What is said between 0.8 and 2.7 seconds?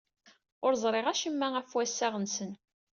ẓriɣ acemma ɣef wassaɣ-nsen.